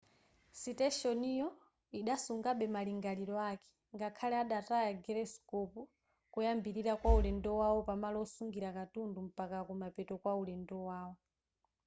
siteshoniyo 0.61 1.47
idasungabe 1.99 2.65
malingaliro 2.75 3.35
ake 3.51 3.71
ngakhale 3.95 4.35
adataya 4.43 4.91
gyroscope 5.03 5.79
koyambirira 6.33 6.93
kwa 7.01 7.11
ulendo 7.19 7.51
wawo 7.61 7.79
pamalo 7.89 8.17
osungira 8.25 8.69
katundu 8.77 9.19
mpaka 9.29 9.57
kumapeto 9.67 10.13
kwa 10.23 10.33
ulendo 10.41 10.77
wawo 10.89 11.15